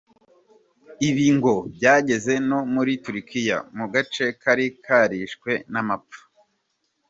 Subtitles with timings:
[1.09, 6.21] Ibi ngo byageze no muri Turikiya, mu gace kari karishwe n’amapfa.